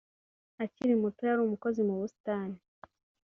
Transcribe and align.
akiri 0.63 0.93
muto 1.01 1.21
yari 1.29 1.41
umukozi 1.43 1.79
mu 1.87 1.95
busitani 1.99 2.57